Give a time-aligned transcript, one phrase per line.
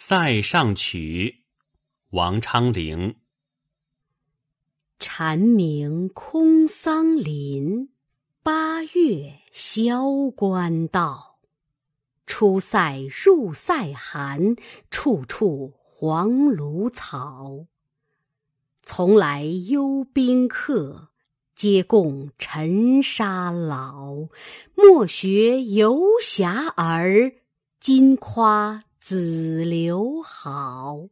[0.00, 1.42] 塞上曲，
[2.10, 3.16] 王昌龄。
[5.00, 7.88] 蝉鸣空桑林，
[8.44, 11.40] 八月萧关道。
[12.26, 14.54] 出塞入塞寒，
[14.88, 17.66] 处处黄芦草。
[18.80, 21.08] 从来幽宾客，
[21.56, 24.28] 皆共尘沙老。
[24.76, 27.32] 莫学游侠儿，
[27.80, 31.08] 今夸子留好。